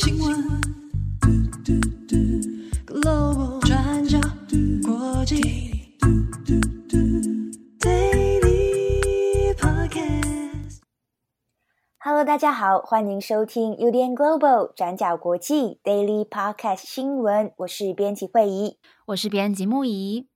[0.00, 0.32] 新闻
[2.86, 4.20] ，Global 转角
[4.86, 5.40] 国际
[7.80, 10.78] ，Daily Podcast。
[11.98, 17.52] Hello，大家好，欢迎收听 UDN Global 转角国际 Daily Podcast 新闻。
[17.56, 20.28] 我是编辑惠仪，我是编辑木仪。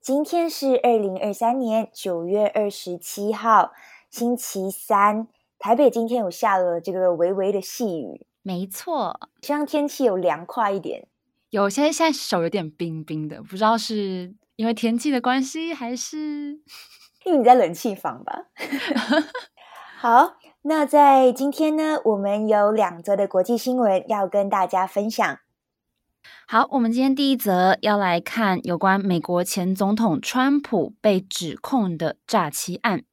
[0.00, 3.72] 今天是二零二三年九月二十七号，
[4.08, 5.26] 星期三。
[5.58, 11.06] 台北今天有下了这个微微的细雨，没错，希望天气有凉快一点。
[11.50, 16.58] 有些现在手有点冰冰的，不知道是因为天气的关系，还是
[17.26, 18.46] 因为你在冷气房吧？
[20.00, 25.38] 好，那在今天呢，我们有两则的国际新闻要跟大家分享。
[26.46, 33.04] 好，我们今天第一则要来看有关美国前总统川普被指控的诈欺案。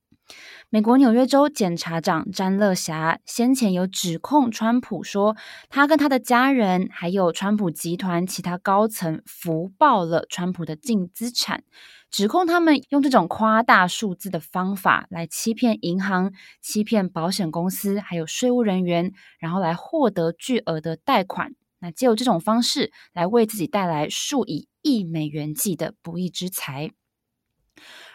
[0.70, 5.38] 美国纽约州检察长詹乐侠先前有指控川普说，
[5.70, 11.64] 他跟他的家人还有川普集团其他高层福报了川普的净资产，
[12.10, 21.54] 指控他们用这种夸大数字的方法来欺骗银行、欺骗保险公司还有税务人员，然后来获得巨额的贷款。
[21.80, 26.92] 那借由这种方式来为自己带来数以亿美元计的不义之财。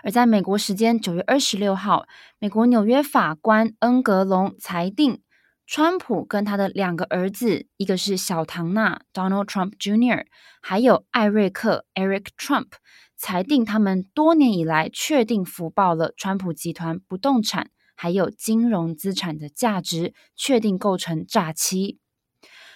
[0.02, 2.06] 而在美国时间九月二十六号，
[2.38, 5.22] 美国纽约法官恩格隆裁定，
[5.66, 10.26] 川普跟他的两个儿子，一个是小唐纳 （Donald Trump Jr.），
[10.60, 12.72] 还有艾瑞克 （Eric Trump），
[13.16, 21.99] 裁定他们多年以来确定福报了川普集团不动产还有金融资产的价值，确定构成诈欺。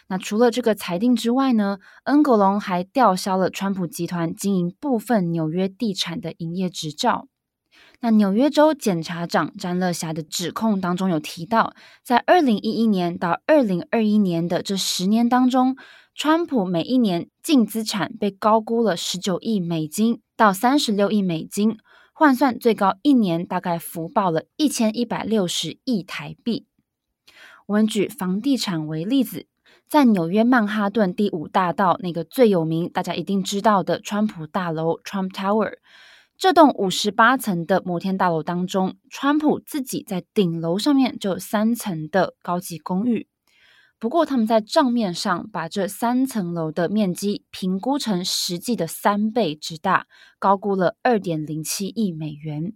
[0.08, 7.26] 那除了这个裁定之外呢，恩格隆还吊销了川普集团经营部分纽约地产的营业执照。
[8.00, 15.74] 那纽约州检察长詹乐霞的指控当中有提到，在二零一一年到二零二一年的这十年当中，
[16.14, 21.78] 川普每一年净资产被高估了十九亿美金到三十六亿美金，
[22.12, 26.66] 换算最高一年大概福报了一千一百六十亿台币。
[27.66, 29.46] 我们举房地产为例子。
[29.88, 35.74] 在纽约曼哈顿第五大道那个最有名、大家一定知道的川普大楼 （Trump Tower），
[36.36, 43.28] 这栋五十八层的摩天大楼当中，川普自己在顶楼上面就有三层的高级公寓。
[44.00, 50.06] 不过，他们在账面上把这三层楼的面积评估成实际的三倍之大，
[50.38, 52.74] 高估了二点零七亿美元。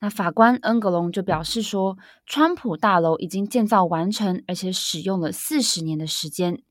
[0.00, 6.62] 那法官恩格隆就表示说，川普大楼已经建造完成，而且使用了四十年的时间。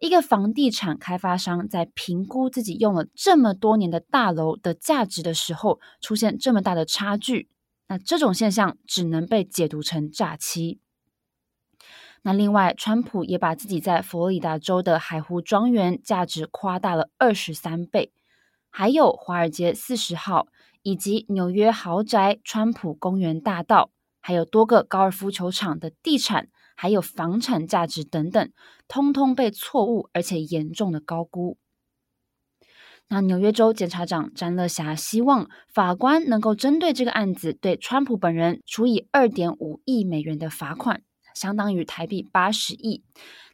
[0.00, 7.48] 一个房地产开发商在评估自己用了这么多年的大楼的价值的时候，出现这么大的差距，
[7.88, 10.80] 那这种现象只能被解读成诈欺。
[12.22, 18.12] 那另外，川普也把自己在佛罗里达州的海湖庄园价值夸大了二十三倍，
[18.70, 20.46] 还有华尔街四十号。
[20.88, 23.90] 以及纽约豪宅川普公园大道，
[24.22, 28.50] 还有多个高尔夫球场的地产，还有房产价值等等，
[28.88, 31.58] 通通被错误而且严重的高估。
[33.08, 41.02] 那纽约州检察长詹乐霞希望法官能够针对这个案子，对川普本人处以二点五亿美元的罚款，
[41.34, 43.04] 相当于台币八十亿。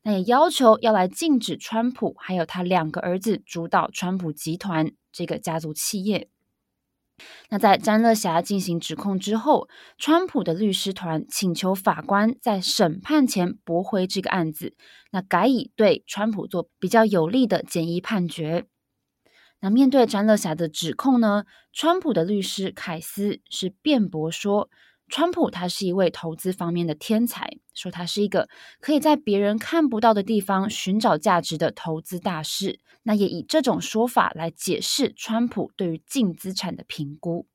[0.05, 6.29] 那也要求要来禁止川普还有他两个儿子主导川普集团这个家族企业。
[7.49, 14.75] 那在詹乐霞进行指控之后，川普的律师团请求法官在审判前驳回这个案子，
[15.13, 18.67] 那改以对川普做比较有利的简易判决。
[19.61, 24.69] 那面对詹乐霞的指控呢，川普的律师凯斯是辩驳说，
[25.09, 28.49] 川普他是一位投资方面的天才，说他是一个
[28.81, 32.81] 可以在别人看不到的地方寻找价值的投资大师。
[33.03, 37.47] 那也以这种说法来解释川普对于净资产的评估，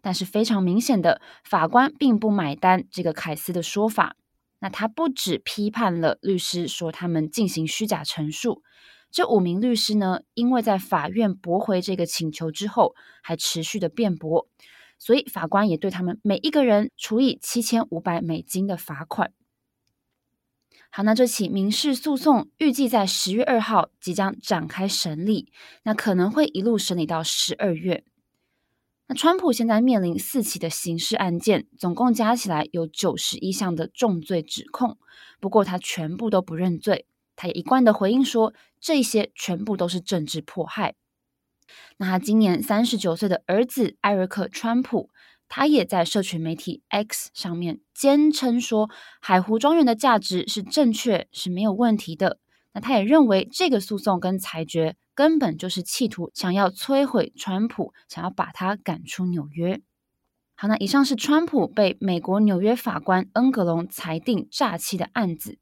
[0.00, 4.16] 但是非常明显的，法官并不买单这个凯斯的说法。
[4.60, 8.62] 那他不止批判了律师，说他们进行虚假陈述。
[9.10, 14.48] 这五名律师呢，因为在法院驳回这个请求之后，还持续的辩驳，
[14.98, 19.32] 所以法官也对他们每一个人处以七千五百美金的罚款。
[20.90, 25.52] 好，那这起民事诉讼预计在十月二号即将展开审理，
[25.82, 28.04] 那可能会一路审理到十二月。
[29.06, 34.98] 那川普现在面临四起的刑事案件，总共加起来有九十一项的重罪指控，
[35.40, 37.06] 不过他全部都不认罪，
[37.36, 40.94] 他也一贯的回应说，这些全部都是政治迫害。
[41.98, 45.10] 那他今年三十九岁的儿子艾瑞克·川普。
[45.50, 52.38] 他也在社群媒体 X 上面坚称说，海湖庄园的价值是正确，是没有问题的。
[52.74, 59.80] 那他也认为这个诉讼跟裁决根本就是企图想要摧毁川普，想要把他赶出纽约。
[60.54, 65.58] 好，那以上是川普被美国纽约法官恩格隆裁定诈欺的案子。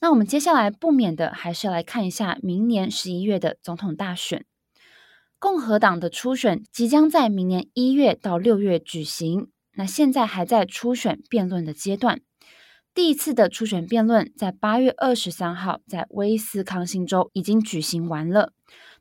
[0.00, 4.44] 那我们接下来不免的还是要来看一下明年十一月的总统大选。
[5.40, 12.20] 共和党的初选即将在明年一月到六月举行，那现在还在初选辩论的阶段。
[12.92, 18.52] 第一次的初选辩论在八月二十三号在威斯康星州已经举行完了。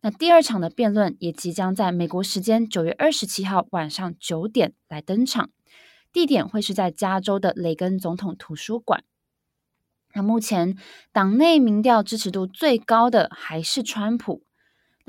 [0.02, 5.50] 那第二场的辩论也即将在美国时间九月二十七号晚上九点来登场，
[6.14, 9.04] 地点会是在加州的雷根总统图书馆。
[10.14, 10.78] 那目前
[11.12, 14.44] 党内民调支持度最高的还是川普。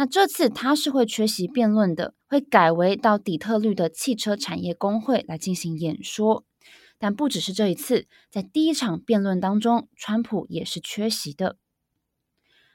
[0.00, 6.45] 那这次他是会缺席辩论的，会改为到底特律的汽车产业工会来进行演说。
[6.99, 11.56] 但不只是这一次，在第一场辩论当中，川普也是缺席的。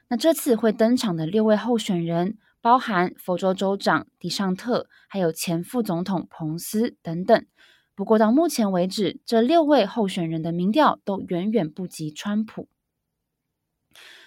[0.08, 7.46] 那这次会登场的六位候选人，包含佛州州长迪尚特，还有前副总统彭斯等等。
[7.94, 12.68] 不过到目前为止，这六位候选人的民调都远远不及川普。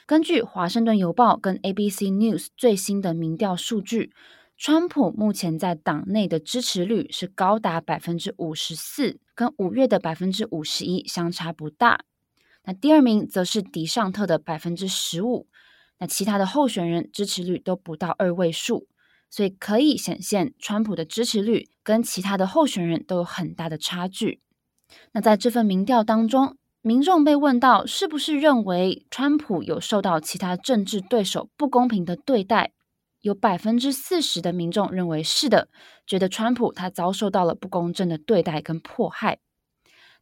[0.08, 4.14] 根据《华盛顿邮报》跟 ABC News 最新的民调数据。
[4.56, 12.06] 川普目前在党内的支持率是高达百分之五十四，跟五月的百分之五十一相差不大。
[12.64, 15.48] 那第二名则是迪尚特的百分之十五，
[15.98, 18.88] 那其他的候选人支持率都不到二位数，
[19.30, 24.40] 所以可以显现川普的支持率跟其他的候选人都有很大的差距。
[25.12, 26.56] 那在这份民调当中，
[26.88, 32.72] 民众被问到是不是认为川普有受到其他政治对手不公平的对待？
[33.20, 35.68] 有百分之四十的民众认为是的，
[36.06, 39.40] 觉得川普他遭受到了不公正的对待跟迫害。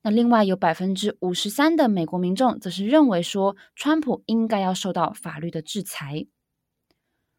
[0.01, 6.25] 那另外有百分之五十三的美国民众则是认为说，川普应该要受到法律的制裁。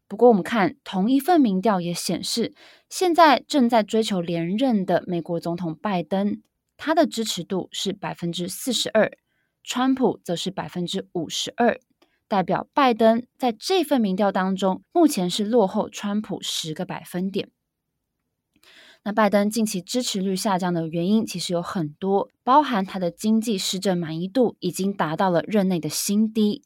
[0.07, 2.53] 不过我们看同一份民调也显示，
[2.89, 6.41] 现在正在追求连任的美国总统拜登，
[6.77, 9.11] 他的支持度是百分之四十二，
[9.63, 11.79] 川普则是百分之五十二。
[12.29, 17.49] 代表拜登在这份民调当中，目前是落后川普十个百分点。
[19.03, 26.63] 那拜登近期支持率下降的原因其实有很多，包含他的经济施政满意度已经达到了任内的新低。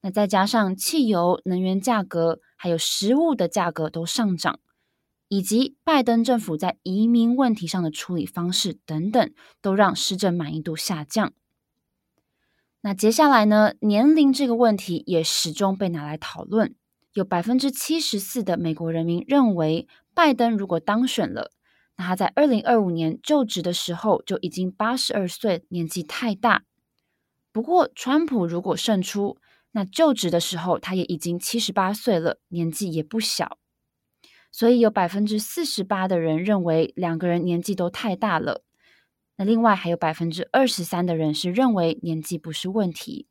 [0.00, 4.58] 那再加上汽油、能源价格，还有食物的价格都上涨，
[5.30, 9.32] 以及拜登政府在移民问题上的处理方式等等，
[9.62, 11.32] 都让施政满意度下降。
[12.80, 16.74] 那接下来呢，年龄这个问题也始终被拿来讨论。
[17.12, 21.52] 有百分之七十四的美国人民认为，拜登如果当选了，
[21.96, 26.64] 那他在二零二五年就职的时候就已经八十二岁，年纪太大。
[27.52, 29.36] 不过，川普如果胜出，
[29.70, 33.59] 那就职的时候他也已经七十八岁了，年纪也不小。
[34.52, 38.64] 所以有百分之四十八的人认为两个人年纪都太大了。
[39.36, 43.26] 那另外还有百分之二十三的人是认为年纪不是问题。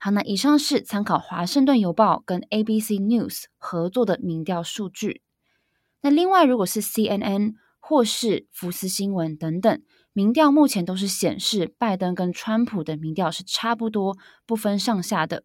[0.00, 5.22] 好，那以上是参考华盛顿邮报跟 ABC News 合作的民调数据。
[6.00, 9.82] 那另外如果是 CNN 或是福斯新闻等等，
[10.12, 15.44] 民调目前都是显示拜登跟川普的民调是差不多，不分上下的。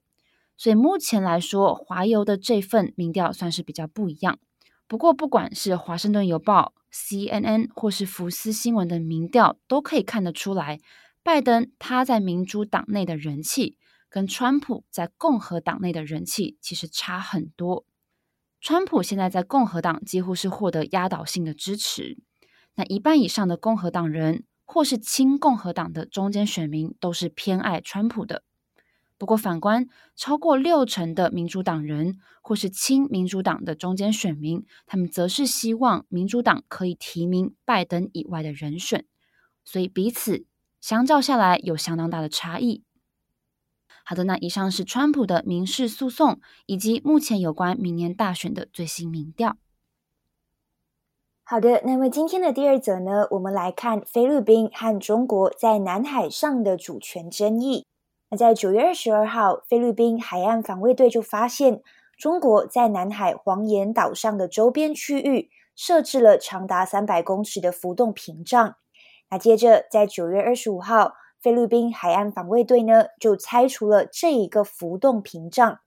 [0.58, 4.40] 所以目前来说，华邮的这份民调算是比较不一样。
[4.88, 10.80] 不过不管是华盛顿邮报，CNN 或是福斯新闻的民调都可以看得出来，
[11.22, 13.78] 拜登他在民主党内的人气
[14.10, 17.86] 跟川普在共和党内的人气其实差很多。
[18.60, 22.18] 川普现在在共和党几乎是获得压倒性的支持，
[22.76, 28.44] 那一半以上的共和党人或是亲共和党的中间选民都是偏爱川普的。
[29.18, 39.06] 不过，反观超过六成的民主党人或是亲民主党的中间选民，他们则是希望民主党可以提名拜登以外的人选，
[39.66, 40.46] 所以彼此
[40.80, 42.84] 相较下来有相当大的差异。
[44.06, 49.58] 好的，那以上是川普的民事诉讼以及目前有关明年大选的最新民调。
[51.44, 57.86] 好的，那么今天的第二则呢，我们来看菲律宾和中国在南海上的主权争议。
[58.30, 61.82] 那在九月二十二号，菲律宾海岸防卫队就发现
[62.18, 68.76] 中国在南海黄岩岛上的周边区域设置了长达三百公尺的浮动屏障。
[69.30, 75.80] 那接着在九月二十五号，菲律宾海岸防卫队呢就拆除了这一个浮动屏障。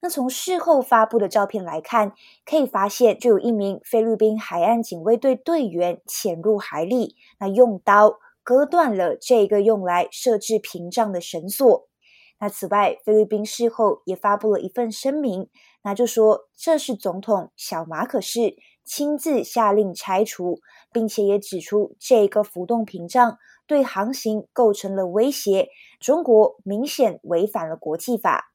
[0.00, 2.12] 那从事后发布的照片来看，
[2.44, 8.18] 可以发现就有一名菲律宾海岸警卫队队员潜入海里，那用刀。
[8.48, 11.86] 割断了这个用来设置屏障的绳索，
[12.40, 15.50] 那此外，菲律宾事后也发布了一份声明，
[15.82, 23.36] 那就说这是总统小马可仕亲自下令拆除，并且也指出这个浮动屏障
[23.66, 25.68] 对航行构成了威胁，
[26.00, 28.54] 中国明显违反了国际法。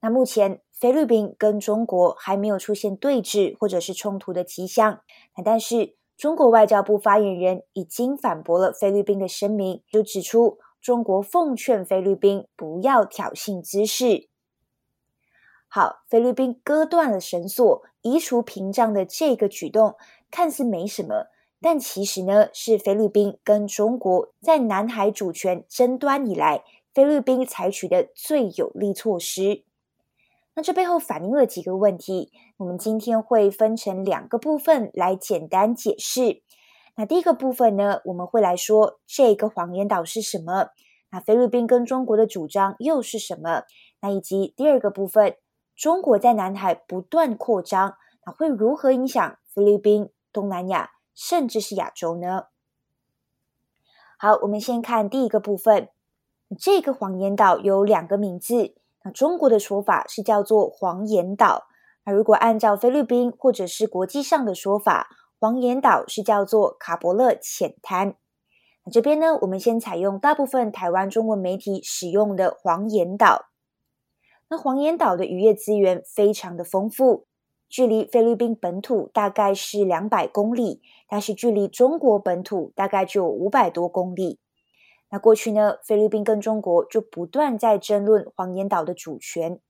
[0.00, 5.00] 那目前菲律宾跟中国还没有出现对峙或者是冲突的迹象，
[5.36, 10.58] 那但是中国外交部发言人已经反驳了菲律宾的声明，就指出。
[10.80, 14.28] 中国奉劝菲律宾不要挑衅滋事。
[15.66, 19.96] 好，菲律宾割断了绳索、移除屏障的这个举动
[20.30, 21.26] 看似没什么，
[21.60, 26.62] 但其实呢，是菲律宾跟中国在南海主权争端以来，
[26.94, 29.64] 菲律宾采取的最有力措施。
[30.58, 36.42] 那这背后反映了几个问题，我们今天会分成两个部分来简单解释。
[36.96, 40.70] 那第一个部分呢，我们会来说这个黄岩岛是什么？
[41.10, 43.62] 那菲律宾跟中国的主张又是什么？
[44.00, 45.36] 那以及第二个部分，
[45.76, 47.94] 中国在南海不断扩张，
[48.26, 52.46] 那会如何影响菲律宾、东南亚，甚至是亚洲呢？
[54.18, 55.88] 好，我们先看第一个部分，
[56.58, 58.74] 这个黄岩岛有两个名字，
[59.12, 61.66] 中国的说法是叫做黄岩岛，
[62.04, 65.08] 那如果按照菲律宾或者是国际上的说法。
[65.40, 68.16] 黄岩岛是叫做卡伯勒浅滩。
[68.90, 73.46] 这边呢，我们先采用大部分台湾中文媒体使用的黄岩岛。
[74.50, 77.26] 那黄岩岛的渔业资源非常的丰富，
[77.68, 84.40] 距离菲律宾本土大概是两百公里，但是距离中国本土大概就五百多公里。
[85.10, 89.60] 那过去呢，菲律宾跟中国就不断在争论黄岩岛的主权。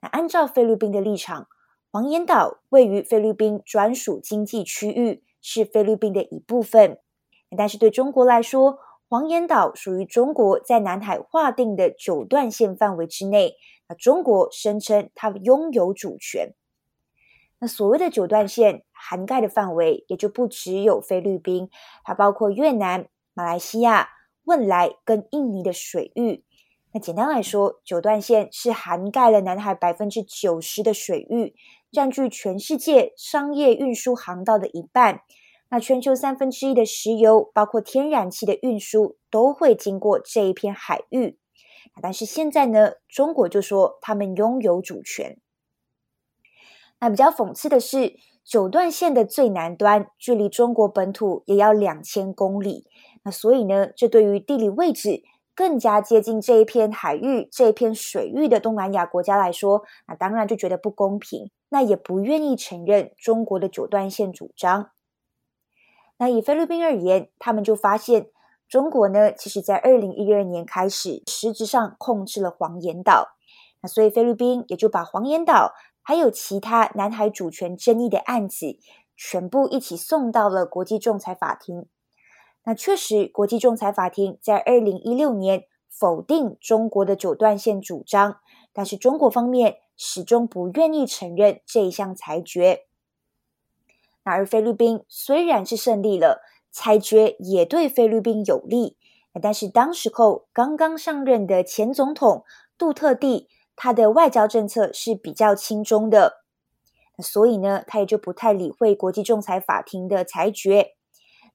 [0.00, 1.48] 那按照菲律宾的立场，
[1.90, 6.98] 黄岩岛位于菲律宾专属经济区域，是菲律宾的一部分。
[7.56, 8.78] 但是对中国来说，
[9.08, 13.54] 黄岩岛属于中国在南海划定的九段线范围之内。
[13.88, 16.54] 那中国声称它拥有主权。
[17.60, 21.70] 那所谓的九段线涵盖的范围也就不只有菲律宾，
[22.04, 24.08] 它包括越南、马来西亚、
[24.46, 26.42] 汶莱跟印尼的水域。
[26.92, 31.54] 那简单来说，九段线是涵盖了南海百分之九十的水域。
[31.92, 35.22] 占据全世界商业运输航道的一半，
[35.70, 41.38] 那全球三分之一的石油，包括天然气的运输，都会经过这一片海域。
[42.02, 45.38] 但是现在呢，中国就说他们拥有主权。
[47.00, 52.86] 那比较讽刺的是，九段线的最南端距离中国本土也要两千公里。
[53.24, 61.50] 那所以呢，这对于地理位置更加接近这一片海域、这一片水域的东南亚国家来说，那当然就觉得不公平。
[61.70, 64.90] 那也不愿意承认中国的九段线主张。
[66.18, 68.28] 那以菲律宾而言，他们就发现
[68.68, 73.36] 中国呢，其实在二零一二年开始，实质上控制了黄岩岛。
[73.82, 75.72] 那所以菲律宾也就把黄岩岛
[76.06, 78.78] 还有其他南海主权争议的案子，
[79.16, 81.86] 全部一起送到了国际仲裁法庭。
[82.62, 88.38] 那确实，国际仲裁法庭在二零一六年否定中国的九段线主张，
[88.72, 89.78] 但是中国方面。
[89.98, 92.84] 始终不愿意承认这一项裁决。
[94.24, 98.98] 那而菲律宾虽然是胜利了，裁决也对菲律宾有利，
[99.40, 102.44] 但是当时候刚刚上任的前总统
[102.76, 106.42] 杜特地，他的外交政策是比较轻中的，
[107.22, 110.94] 所以呢，他也就不太理会国际仲裁法庭的裁决，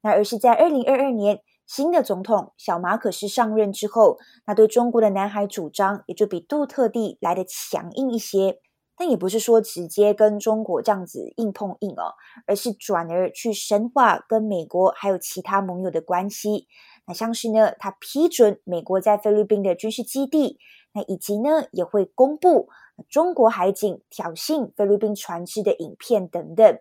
[0.01, 1.41] 那而是在二零二二年。
[1.67, 8.59] 新的总统小马可仕上任之后，那对中国的南海主张也就比杜特地来得强硬一些。
[8.97, 12.13] 但也不是说直接跟中国这样子硬碰硬哦，
[12.45, 16.67] 而是转而去深化跟美国还有其他盟友的关系。
[17.07, 20.59] 那像是呢，他批准美国在菲律宾的军事基地，
[20.93, 22.69] 那以及呢也会公布
[23.09, 26.79] 中国海警挑衅菲律宾船只的影片等等。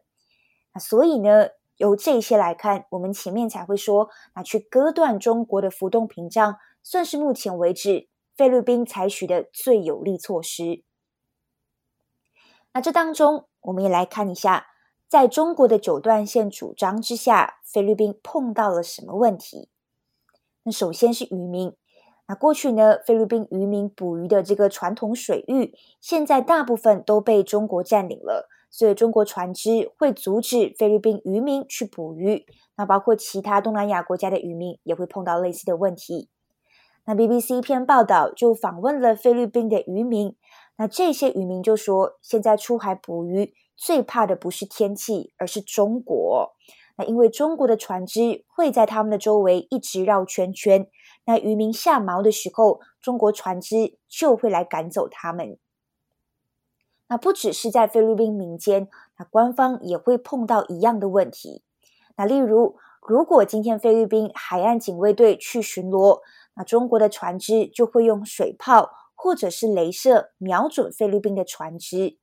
[0.75, 1.49] 那所以呢。
[1.77, 10.85] 由这些来看，我们前面才会说，那去割断中国的浮动屏障，算是目前为止菲律宾采取的最有力措施。
[12.75, 14.67] 那这当中，我们也来看一下，
[15.09, 19.71] 在中国的九段线主张之下，菲律宾碰到了什么问题？
[20.65, 21.75] 那首先是渔民。
[22.31, 28.49] 那过去呢，菲律宾渔民捕鱼的这个传统水域，现在大部分都被中国占领了。
[28.71, 32.47] 所以，中国船只会阻止菲律宾渔民去捕鱼。
[32.77, 36.29] 那包括其他东南亚国家的渔民也会碰到类似的问题。
[37.05, 40.37] 那 BBC 一篇报道就访问了菲律宾的渔民。
[40.77, 46.53] 那这些渔民就说，现在出海捕鱼最怕的不是天气，而是中国。
[46.97, 50.87] 那因为中国的船只会在他们的周围一直绕圈圈。
[51.31, 55.57] 那渔民下锚的时候，中国船只就会来赶走他们。
[57.07, 61.63] 那不只是在菲律宾民间，那官方也会碰到一样的问题。
[62.17, 62.75] 那例如，
[63.07, 66.21] 如果今天菲律宾海岸警卫队去巡逻，
[66.55, 72.19] 那中国的船只就会用水炮或者是镭射瞄准菲律宾的船只。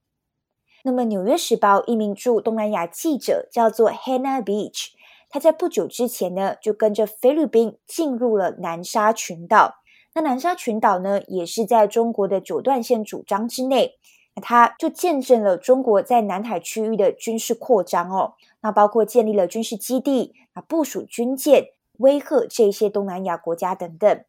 [0.84, 4.90] 那么，《纽约时报》一名驻东南亚记者叫做 Hannah Beach，
[5.30, 9.76] 他在不久之前呢，就跟着菲律宾进入了南沙群岛。
[10.14, 13.96] 那南沙群岛呢，也是在中国的九段线主张之内。
[14.36, 24.24] 那他就见证了中国在南海区域的军事扩张哦，那包括建立了军事基地啊，部署军舰，威吓这些东南亚国家等等。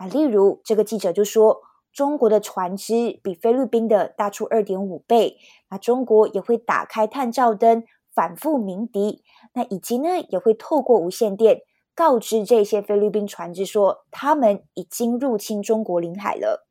[0.00, 5.36] 那例如这个记者就说，中国的船只比菲律宾的大出二点五倍，
[5.70, 9.22] 那中国也会打开探照灯，反复鸣笛，
[9.54, 11.62] 那以及呢也会透过无线电
[11.94, 16.66] 告知这些菲律宾船只说，他们已经入侵中国领海了。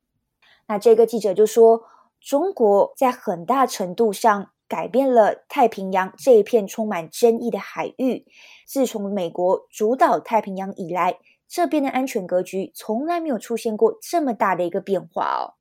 [0.66, 1.84] 那这个记者就说。
[2.26, 8.24] 中国在很大程度上改变了太平洋这一片充满争议的海域。
[8.66, 15.60] 自从美国主导太平洋以来，这边的安全格局从来没有出现过这么大的一个变化哦。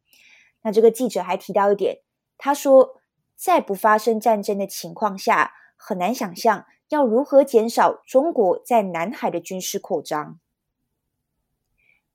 [0.61, 1.97] 那这个记者还提到一点，
[2.37, 3.01] 他说，
[3.35, 5.51] 在不发生战争的情况下，
[5.85, 10.39] 很难想象要如何减少中国在南海的军事扩张。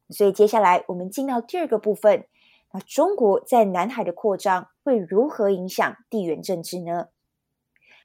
[0.08, 2.24] 所以接下来我们进到第二个部分。
[2.72, 7.08] 那中国在南海的扩张会如何影响地缘政治呢？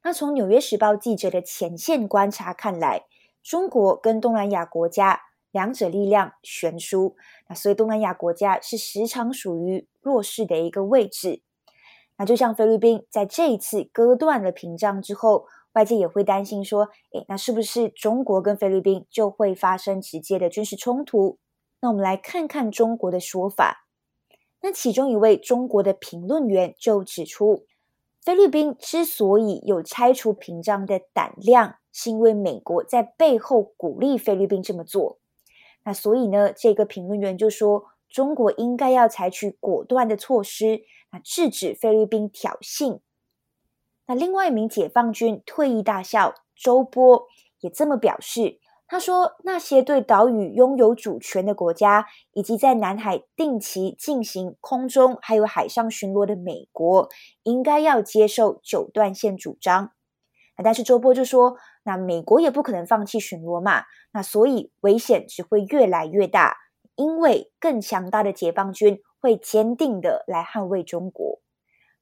[0.03, 3.05] 那从《纽约时报》记者的前线观察看来，
[3.41, 7.15] 中国跟东南亚国家两者力量悬殊，
[7.47, 11.41] 那所以东南亚国家是时常属于弱势的一个位置。
[12.17, 21.39] 那就像菲律宾在这一次割断了屏障之后，外界也会担心说，诶，那是不是中国跟菲律宾就会发生直接的军事冲突？
[21.81, 23.87] 那我们来看看中国的说法。
[24.61, 27.65] 那其中一位中国的评论员就指出，
[28.21, 35.19] 菲律宾之所以有拆除屏障的胆量，是因为美国在背后鼓励菲律宾这么做。
[35.83, 40.83] 那所以呢，这个评论员就说，中国应该要采取果断的措施，
[41.13, 42.99] 那，制止菲律宾挑衅。
[44.07, 47.27] 那另外一名解放军退役大校周波
[47.61, 48.59] 也这么表示。
[48.85, 57.09] 他说：“那些对岛屿拥有主权的国家，以及在南海定期进行空中还有海上巡逻的美国，
[57.41, 59.93] 应该要接受九段线主张。
[60.63, 63.85] 但是周波就说，那美国也不可能放弃巡逻嘛。
[64.11, 66.57] 那所以危险只会越来越大，
[66.95, 71.39] 因为更强大的解放军会坚定的来捍卫中国。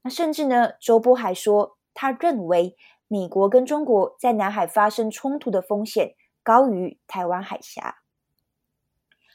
[0.02, 2.76] 那甚至呢，周波还说，他认为
[3.08, 7.98] 美国跟中国在南海发生冲突的风险。”高于台湾海峡。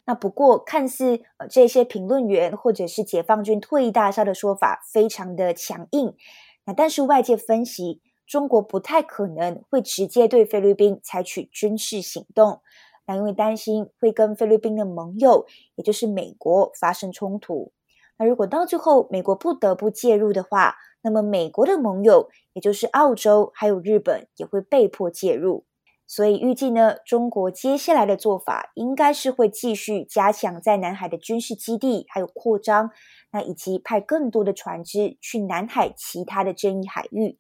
[0.07, 6.17] 那不过，看似呃这些评论员或者是解放军退役大校的说法非常的强硬，
[6.65, 12.61] 那但是外界分析，中国不太可能会直接对菲律宾采取军事行动，
[13.07, 15.47] 那因为担心会跟菲律宾的盟友，
[15.77, 17.71] 也就是美国发生冲突。
[18.19, 25.65] 那如果到最后美国不得不介入的话，那么美国的盟友，也就是澳洲还有日本，也会被迫介入。
[26.09, 32.91] 所以预计呢，中国接下来的做法应该是会继续加强在南海的军事基地，还有扩张，
[33.33, 37.39] 那以及派更多的船只去南海其他的争议海域。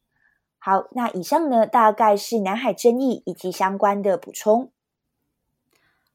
[0.58, 4.72] 好，那以上呢，大概是南海争议以及相关的补充。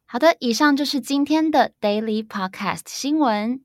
[0.06, 3.63] 好的，以上就是今天的 Daily Podcast 新闻。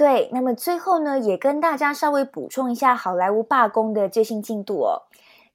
[0.00, 5.02] 对，那么最后呢，也跟大家稍微补充一下好莱坞罢工的最新进度哦。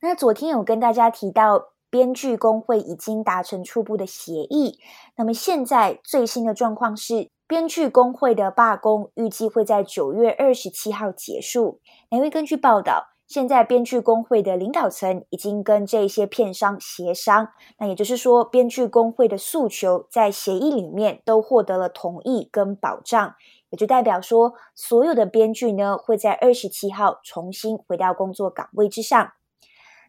[0.01, 1.69] 那昨天有跟大家提到。
[1.87, 4.79] 编剧工会已经达成初步的协议。
[5.15, 11.79] 那么现在最新的状况是，编剧工会的罢工预计会在九月二十七号结束。
[12.09, 17.47] 因为根据报道，现在编剧工会的领导层已经跟这些片商协商，
[17.79, 23.35] 那也就是说，编剧工会的诉求在协议里面都获得了同意跟保障，
[23.75, 29.33] 也就代表说，所有的编剧呢会在二十七号重新回到工作岗位之上。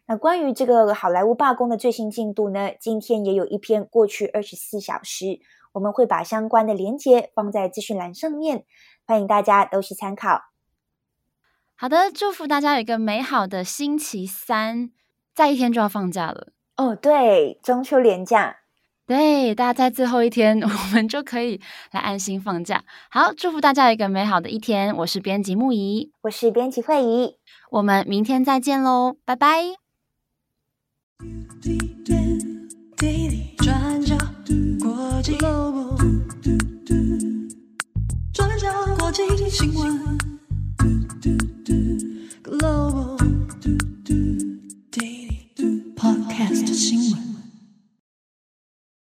[0.05, 5.41] 那关于这个好莱坞罢工的最新进度呢，今天也有一篇过去二十四小时，
[5.73, 8.63] 我们会把相关的连接放在资讯栏上面，
[9.05, 10.43] 欢迎大家都去参考。
[11.75, 14.91] 好的，祝福大家有一个美好的星期三，
[15.35, 16.95] 再一天就要放假了哦。
[16.95, 18.59] 对，中秋连假，
[19.07, 22.83] 对，大家在最后一天， 我们就可以来安心放假。
[23.09, 24.93] 好，祝福大家一个美好的一天。
[24.97, 27.37] 我是编辑木仪，我是编辑惠仪，
[27.71, 29.77] 我们明天再见喽，拜拜。